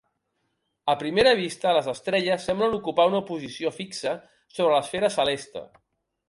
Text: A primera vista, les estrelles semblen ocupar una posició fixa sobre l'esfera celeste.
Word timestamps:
A 0.93 0.93
primera 1.01 1.33
vista, 1.39 1.73
les 1.77 1.89
estrelles 1.93 2.47
semblen 2.49 2.73
ocupar 2.79 3.05
una 3.11 3.21
posició 3.29 3.73
fixa 3.77 4.15
sobre 4.57 4.73
l'esfera 4.75 5.13
celeste. 5.19 5.65